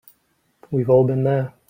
We've 0.71 0.89
all 0.89 1.05
been 1.05 1.23
there. 1.25 1.53